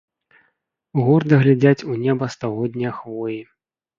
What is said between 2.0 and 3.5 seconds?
неба стагоднія хвоі.